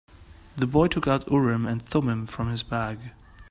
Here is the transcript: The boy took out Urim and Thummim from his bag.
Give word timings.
The 0.57 0.65
boy 0.65 0.87
took 0.87 1.07
out 1.07 1.29
Urim 1.29 1.67
and 1.67 1.79
Thummim 1.79 2.25
from 2.25 2.49
his 2.49 2.63
bag. 2.63 3.11